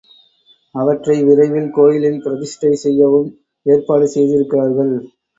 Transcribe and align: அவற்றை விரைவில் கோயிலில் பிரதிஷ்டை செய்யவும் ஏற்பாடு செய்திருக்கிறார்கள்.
அவற்றை 0.75 1.23
விரைவில் 1.23 1.67
கோயிலில் 1.71 2.17
பிரதிஷ்டை 2.23 2.71
செய்யவும் 2.75 3.27
ஏற்பாடு 3.65 4.07
செய்திருக்கிறார்கள். 4.07 4.93